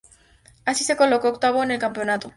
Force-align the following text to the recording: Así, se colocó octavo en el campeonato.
Así, 0.65 0.83
se 0.83 0.97
colocó 0.97 1.27
octavo 1.29 1.61
en 1.63 1.69
el 1.69 1.77
campeonato. 1.79 2.29